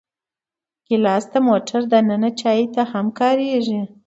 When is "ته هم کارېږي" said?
2.75-3.81